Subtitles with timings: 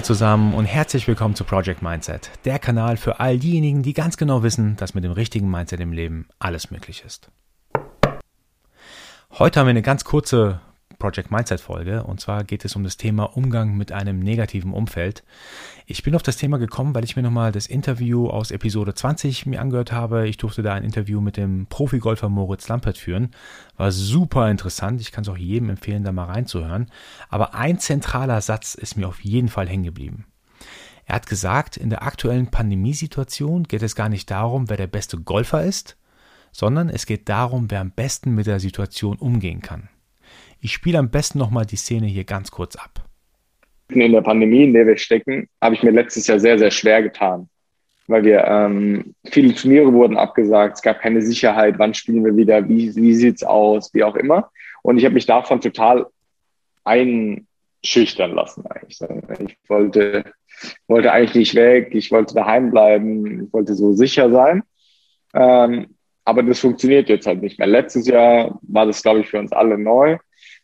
[0.00, 4.16] Hi zusammen und herzlich willkommen zu Project Mindset, der Kanal für all diejenigen, die ganz
[4.16, 7.30] genau wissen, dass mit dem richtigen Mindset im Leben alles möglich ist.
[9.32, 10.62] Heute haben wir eine ganz kurze
[11.00, 15.24] Project Mindset Folge und zwar geht es um das Thema Umgang mit einem negativen Umfeld.
[15.86, 19.46] Ich bin auf das Thema gekommen, weil ich mir nochmal das Interview aus Episode 20
[19.46, 20.28] mir angehört habe.
[20.28, 23.32] Ich durfte da ein Interview mit dem Profigolfer Moritz Lampert führen.
[23.76, 25.00] War super interessant.
[25.00, 26.86] Ich kann es auch jedem empfehlen, da mal reinzuhören.
[27.28, 30.26] Aber ein zentraler Satz ist mir auf jeden Fall hängen geblieben.
[31.06, 35.18] Er hat gesagt, in der aktuellen Pandemiesituation geht es gar nicht darum, wer der beste
[35.18, 35.96] Golfer ist,
[36.52, 39.88] sondern es geht darum, wer am besten mit der Situation umgehen kann.
[40.60, 43.04] Ich spiele am besten nochmal die Szene hier ganz kurz ab.
[43.88, 47.02] In der Pandemie, in der wir stecken, habe ich mir letztes Jahr sehr, sehr schwer
[47.02, 47.48] getan.
[48.06, 52.68] Weil wir ähm, viele Turniere wurden abgesagt, es gab keine Sicherheit, wann spielen wir wieder,
[52.68, 54.50] wie, wie sieht es aus, wie auch immer.
[54.82, 56.06] Und ich habe mich davon total
[56.84, 59.00] einschüchtern lassen eigentlich.
[59.48, 60.24] Ich wollte,
[60.88, 64.62] wollte eigentlich nicht weg, ich wollte daheim bleiben, ich wollte so sicher sein.
[65.32, 67.68] Ähm, aber das funktioniert jetzt halt nicht mehr.
[67.68, 70.18] Letztes Jahr war das, glaube ich, für uns alle neu.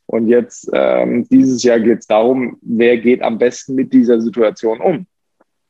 [0.07, 4.81] Und jetzt, ähm, dieses Jahr geht es darum, wer geht am besten mit dieser Situation
[4.81, 5.07] um.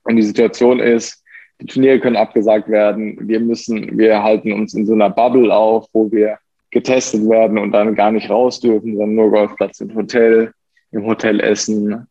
[0.04, 1.22] Und die Situation ist,
[1.60, 3.16] die Turniere können abgesagt werden.
[3.28, 6.38] Wir müssen, wir halten uns in so einer Bubble auf, wo wir
[6.70, 10.52] getestet werden und dann gar nicht raus dürfen, sondern nur Golfplatz im Hotel,
[10.92, 12.06] im Hotel essen,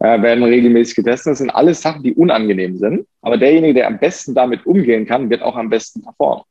[0.00, 1.32] äh, werden regelmäßig getestet.
[1.32, 3.06] Das sind alles Sachen, die unangenehm sind.
[3.20, 6.42] Aber derjenige, der am besten damit umgehen kann, wird auch am besten performen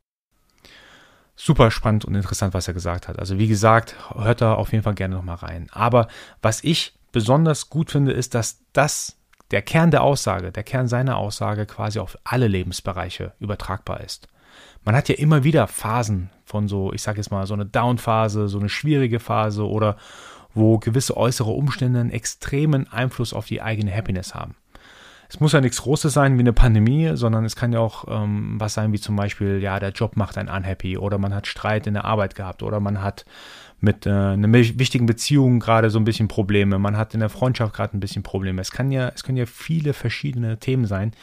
[1.36, 3.20] super spannend und interessant, was er gesagt hat.
[3.20, 5.68] Also wie gesagt, hört da auf jeden Fall gerne nochmal rein.
[5.72, 6.08] Aber
[6.42, 9.18] was ich besonders gut finde, ist, dass das
[9.52, 14.28] der Kern der Aussage, der Kern seiner Aussage quasi auf alle Lebensbereiche übertragbar ist.
[14.84, 18.48] Man hat ja immer wieder Phasen von so, ich sage jetzt mal, so eine Down-Phase,
[18.48, 19.98] so eine schwierige Phase oder
[20.54, 24.56] wo gewisse äußere Umstände einen extremen Einfluss auf die eigene Happiness haben
[25.32, 28.56] es muss ja nichts Großes sein wie eine Pandemie, sondern es kann ja auch ähm,
[28.60, 31.88] was sein wie zum Beispiel, ja, der Job macht einen unhappy oder man hat Streit
[31.88, 33.24] in der Arbeit gehabt oder man hat
[33.80, 37.74] mit äh, einer wichtigen Beziehung gerade so ein bisschen Probleme, man hat in der Freundschaft
[37.74, 38.62] gerade ein bisschen Probleme.
[38.62, 41.14] Es kann ja, es können ja viele verschiedene Themen sein,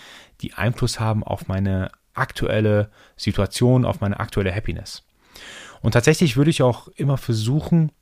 [0.41, 5.05] die Einfluss haben auf meine aktuelle Situation, auf meine aktuelle Happiness.
[5.83, 7.93] Und tatsächlich würde ich auch immer versuchen,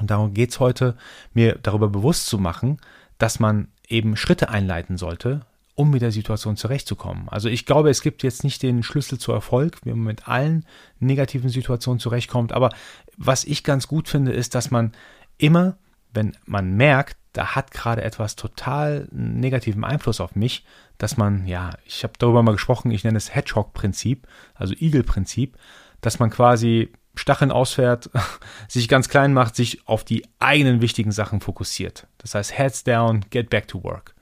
[0.00, 0.96] und darum geht es heute,
[1.34, 2.78] mir darüber bewusst zu machen,
[3.18, 7.28] dass man eben Schritte einleiten sollte, um mit der Situation zurechtzukommen.
[7.28, 10.66] Also ich glaube, es gibt jetzt nicht den Schlüssel zu Erfolg, wie man mit allen
[10.98, 12.52] negativen Situationen zurechtkommt.
[12.52, 12.70] Aber
[13.16, 14.92] was ich ganz gut finde, ist, dass man
[15.38, 15.76] immer,
[16.12, 20.64] wenn man merkt, da hat gerade etwas total negativen Einfluss auf mich,
[20.98, 25.56] dass man, ja, ich habe darüber mal gesprochen, ich nenne es Hedgehog-Prinzip, also Igel-Prinzip,
[26.00, 28.10] dass man quasi Stacheln ausfährt,
[28.68, 32.06] sich ganz klein macht, sich auf die eigenen wichtigen Sachen fokussiert.
[32.18, 34.14] Das heißt, heads down, get back to work.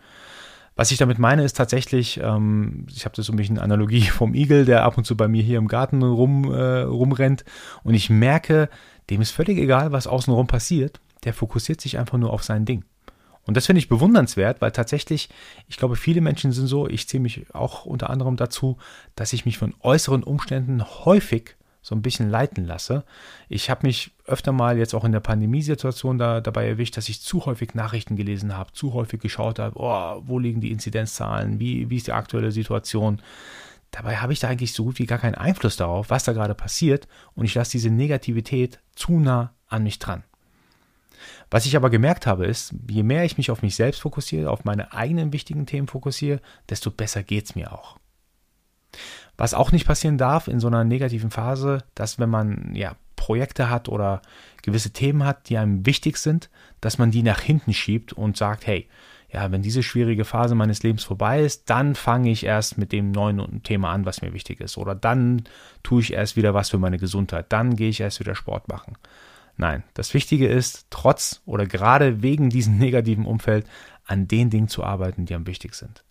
[0.79, 4.35] Was ich damit meine, ist tatsächlich, ähm, ich habe das so ein bisschen Analogie vom
[4.35, 7.45] Igel, der ab und zu bei mir hier im Garten rum, äh, rumrennt
[7.83, 8.69] und ich merke,
[9.11, 11.01] dem ist völlig egal, was außenrum passiert.
[11.25, 12.85] Der fokussiert sich einfach nur auf sein Ding.
[13.43, 15.31] Und das finde ich bewundernswert, weil tatsächlich,
[15.69, 18.77] ich glaube, viele Menschen sind so, ich zähle mich auch unter anderem dazu,
[19.17, 23.05] dass ich mich von äußeren Umständen häufig so ein bisschen leiten lasse.
[23.49, 27.23] Ich habe mich öfter mal jetzt auch in der Pandemiesituation da, dabei erwischt, dass ich
[27.23, 31.89] zu häufig Nachrichten gelesen habe, zu häufig geschaut habe, oh, wo liegen die Inzidenzzahlen, wie,
[31.91, 33.23] wie ist die aktuelle Situation.
[33.91, 36.55] Dabei habe ich da eigentlich so gut wie gar keinen Einfluss darauf, was da gerade
[36.55, 40.25] passiert und ich lasse diese Negativität zu nah an mich dran.
[41.51, 44.65] Was ich aber gemerkt habe, ist, je mehr ich mich auf mich selbst fokussiere, auf
[44.65, 47.99] meine eigenen wichtigen Themen fokussiere, desto besser geht es mir auch.
[49.39, 53.71] Was auch nicht passieren darf in so einer negativen Phase, dass wenn man ja Projekte
[53.71, 54.21] hat oder
[54.63, 56.51] gewisse Themen hat, die einem wichtig sind,
[56.81, 58.89] dass man die nach hinten schiebt und sagt, hey,
[59.31, 63.13] ja, wenn diese schwierige Phase meines Lebens vorbei ist, dann fange ich erst mit dem
[63.13, 64.79] neuen Thema an, was mir wichtig ist.
[64.79, 65.45] Oder dann
[65.83, 67.47] tue ich erst wieder was für meine Gesundheit.
[67.51, 68.97] Dann gehe ich erst wieder Sport machen.
[69.57, 73.67] Nein, das Wichtige ist, trotz oder gerade wegen diesem negativen Umfeld
[74.07, 76.03] an den Dingen zu arbeiten, die am wichtig sind.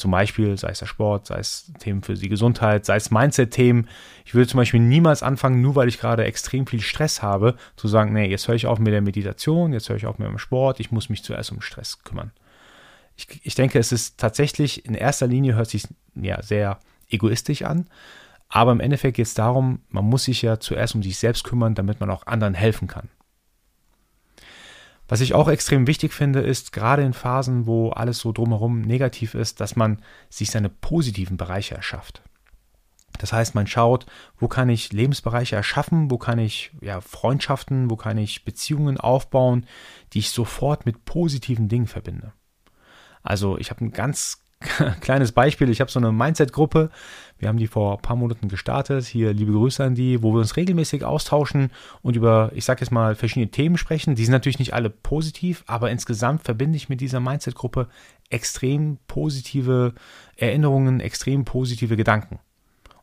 [0.00, 3.86] Zum Beispiel, sei es der Sport, sei es Themen für die Gesundheit, sei es Mindset-Themen.
[4.24, 7.86] Ich würde zum Beispiel niemals anfangen, nur weil ich gerade extrem viel Stress habe, zu
[7.86, 10.38] sagen, nee, jetzt höre ich auf mit der Meditation, jetzt höre ich auf mit dem
[10.38, 12.32] Sport, ich muss mich zuerst um Stress kümmern.
[13.14, 16.78] Ich, ich denke, es ist tatsächlich, in erster Linie hört sich ja sehr
[17.10, 17.86] egoistisch an,
[18.48, 21.74] aber im Endeffekt geht es darum, man muss sich ja zuerst um sich selbst kümmern,
[21.74, 23.10] damit man auch anderen helfen kann.
[25.10, 29.34] Was ich auch extrem wichtig finde, ist gerade in Phasen, wo alles so drumherum negativ
[29.34, 32.22] ist, dass man sich seine positiven Bereiche erschafft.
[33.18, 34.06] Das heißt, man schaut,
[34.38, 39.66] wo kann ich Lebensbereiche erschaffen, wo kann ich ja, Freundschaften, wo kann ich Beziehungen aufbauen,
[40.12, 42.32] die ich sofort mit positiven Dingen verbinde.
[43.24, 44.44] Also ich habe ein ganz
[45.00, 45.70] kleines Beispiel.
[45.70, 46.90] Ich habe so eine Mindset-Gruppe.
[47.38, 49.06] Wir haben die vor ein paar Monaten gestartet.
[49.06, 51.70] Hier liebe Grüße an die, wo wir uns regelmäßig austauschen
[52.02, 54.14] und über, ich sage jetzt mal, verschiedene Themen sprechen.
[54.14, 57.88] Die sind natürlich nicht alle positiv, aber insgesamt verbinde ich mit dieser Mindset-Gruppe
[58.28, 59.94] extrem positive
[60.36, 62.38] Erinnerungen, extrem positive Gedanken.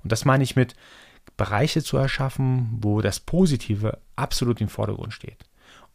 [0.03, 0.75] Und das meine ich mit
[1.37, 5.46] Bereiche zu erschaffen, wo das Positive absolut im Vordergrund steht.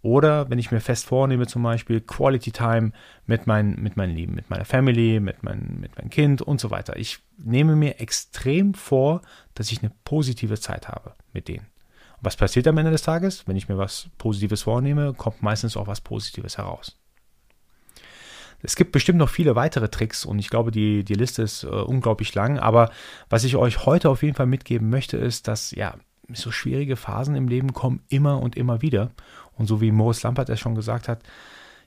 [0.02, 2.90] Oder wenn ich mir fest vornehme, zum Beispiel Quality Time
[3.24, 6.72] mit, mein, mit meinen Lieben, mit meiner Family, mit, mein, mit meinem Kind und so
[6.72, 6.96] weiter.
[6.96, 9.22] Ich nehme mir extrem vor,
[9.54, 11.66] dass ich eine positive Zeit habe mit denen.
[12.16, 13.46] Und was passiert am Ende des Tages?
[13.46, 16.98] Wenn ich mir was Positives vornehme, kommt meistens auch was Positives heraus.
[18.64, 21.68] Es gibt bestimmt noch viele weitere Tricks und ich glaube, die, die Liste ist äh,
[21.68, 22.58] unglaublich lang.
[22.58, 22.90] Aber
[23.28, 25.96] was ich euch heute auf jeden Fall mitgeben möchte, ist, dass ja,
[26.34, 29.10] so schwierige Phasen im Leben kommen immer und immer wieder.
[29.56, 31.22] Und so wie Morris Lampert es schon gesagt hat,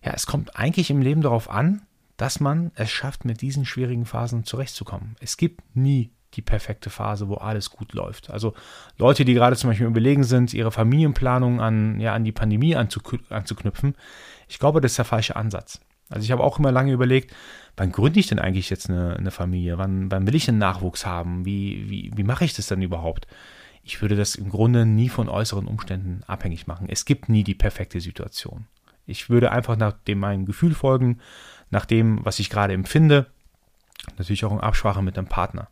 [0.03, 1.81] ja, es kommt eigentlich im Leben darauf an,
[2.17, 5.15] dass man es schafft, mit diesen schwierigen Phasen zurechtzukommen.
[5.19, 8.29] Es gibt nie die perfekte Phase, wo alles gut läuft.
[8.29, 8.53] Also
[8.97, 13.95] Leute, die gerade zum Beispiel überlegen sind, ihre Familienplanung an, ja, an die Pandemie anzuknüpfen,
[14.47, 15.79] ich glaube, das ist der falsche Ansatz.
[16.09, 17.33] Also ich habe auch immer lange überlegt,
[17.77, 19.77] wann gründe ich denn eigentlich jetzt eine, eine Familie?
[19.77, 21.45] Wann, wann will ich einen Nachwuchs haben?
[21.45, 23.27] Wie, wie, wie mache ich das denn überhaupt?
[23.85, 26.87] Ich würde das im Grunde nie von äußeren Umständen abhängig machen.
[26.89, 28.65] Es gibt nie die perfekte Situation.
[29.05, 31.19] Ich würde einfach nach dem meinem Gefühl folgen,
[31.69, 33.27] nach dem, was ich gerade empfinde.
[34.17, 35.69] Natürlich auch in Absprache mit dem Partner.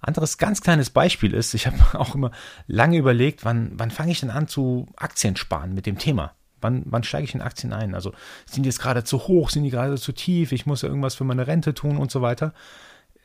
[0.00, 2.32] Anderes ganz kleines Beispiel ist, ich habe auch immer
[2.66, 6.32] lange überlegt, wann, wann fange ich denn an zu Aktien sparen mit dem Thema?
[6.60, 7.94] Wann, wann steige ich in Aktien ein?
[7.94, 8.12] Also
[8.44, 11.14] sind die jetzt gerade zu hoch, sind die gerade zu tief, ich muss ja irgendwas
[11.14, 12.54] für meine Rente tun und so weiter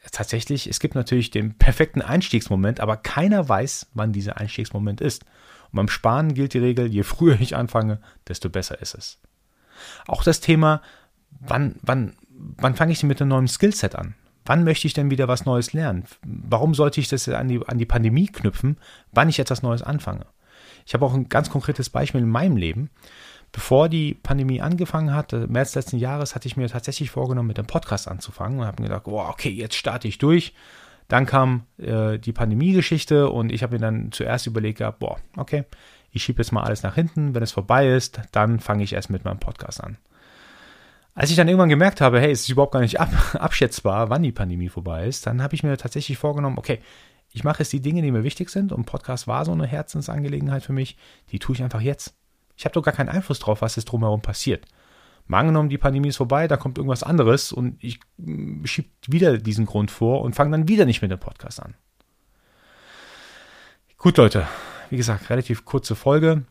[0.10, 5.24] tatsächlich, es gibt natürlich den perfekten Einstiegsmoment, aber keiner weiß, wann dieser Einstiegsmoment ist.
[5.72, 9.20] Und beim Sparen gilt die Regel, je früher ich anfange, desto besser ist es.
[10.08, 10.82] Auch das Thema,
[11.40, 14.16] wann, wann, wann fange ich denn mit einem neuen Skillset an?
[14.46, 16.06] Wann möchte ich denn wieder was Neues lernen?
[16.24, 18.78] Warum sollte ich das an die, an die Pandemie knüpfen,
[19.12, 20.26] wann ich etwas Neues anfange?
[20.86, 22.90] Ich habe auch ein ganz konkretes Beispiel in meinem Leben.
[23.52, 27.68] Bevor die Pandemie angefangen hat, März letzten Jahres, hatte ich mir tatsächlich vorgenommen, mit dem
[27.68, 30.54] Podcast anzufangen und habe mir gedacht, oh, okay, jetzt starte ich durch.
[31.10, 35.66] Dann kam äh, die Pandemie-Geschichte und ich habe mir dann zuerst überlegt gehabt, boah, okay,
[36.12, 37.36] ich schiebe jetzt mal alles nach hinten.
[37.36, 39.98] Wenn es vorbei ist, dann fange ich erst mit meinem Podcast an.
[41.14, 44.24] Als ich dann irgendwann gemerkt habe, hey, es ist überhaupt gar nicht ab, abschätzbar, wann
[44.24, 46.80] die Pandemie vorbei ist, dann habe ich mir tatsächlich vorgenommen, okay,
[47.34, 50.64] ich mache jetzt die Dinge, die mir wichtig sind und Podcast war so eine Herzensangelegenheit
[50.64, 50.98] für mich,
[51.32, 52.14] die tue ich einfach jetzt.
[52.58, 54.66] Ich habe doch gar keinen Einfluss drauf, was jetzt drumherum passiert.
[55.28, 59.38] Mal angenommen, die Pandemie ist vorbei, da kommt irgendwas anderes und ich mm, schiebe wieder
[59.38, 61.76] diesen Grund vor und fange dann wieder nicht mit dem Podcast an.
[63.98, 64.48] Gut, Leute,
[64.90, 66.44] wie gesagt, relativ kurze Folge.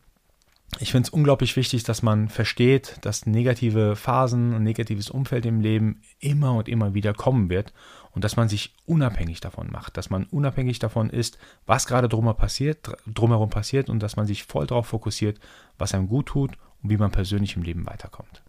[0.82, 5.60] Ich finde es unglaublich wichtig, dass man versteht, dass negative Phasen und negatives Umfeld im
[5.60, 7.74] Leben immer und immer wieder kommen wird
[8.12, 11.36] und dass man sich unabhängig davon macht, dass man unabhängig davon ist,
[11.66, 15.38] was gerade drumherum passiert, drumherum passiert und dass man sich voll darauf fokussiert,
[15.76, 18.42] was einem gut tut und wie man persönlich im Leben weiterkommt.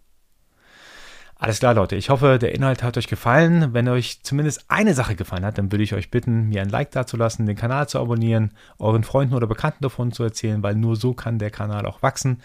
[1.42, 1.96] Alles klar, Leute.
[1.96, 3.74] Ich hoffe, der Inhalt hat euch gefallen.
[3.74, 6.92] Wenn euch zumindest eine Sache gefallen hat, dann würde ich euch bitten, mir ein Like
[6.92, 11.14] dazulassen, den Kanal zu abonnieren, euren Freunden oder Bekannten davon zu erzählen, weil nur so
[11.14, 12.42] kann der Kanal auch wachsen.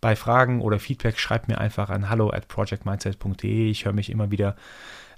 [0.00, 3.68] Bei Fragen oder Feedback schreibt mir einfach an hallo at projectmindset.de.
[3.68, 4.54] Ich höre mich immer wieder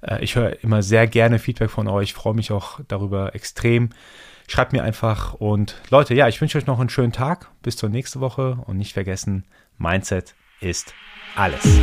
[0.00, 3.90] äh, ich höre immer sehr gerne Feedback von euch, freue mich auch darüber extrem.
[4.46, 7.50] Schreibt mir einfach und Leute, ja, ich wünsche euch noch einen schönen Tag.
[7.60, 9.44] Bis zur nächsten Woche und nicht vergessen,
[9.76, 10.94] Mindset ist
[11.36, 11.78] alles.